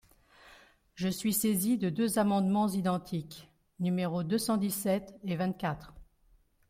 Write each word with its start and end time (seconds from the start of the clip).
Je 0.95 1.07
suis 1.09 1.31
saisie 1.31 1.77
de 1.77 1.91
deux 1.91 2.17
amendements 2.17 2.67
identiques, 2.67 3.51
numéros 3.79 4.23
deux 4.23 4.39
cent 4.39 4.57
dix-sept 4.57 5.13
et 5.23 5.35
vingt-quatre. 5.35 5.93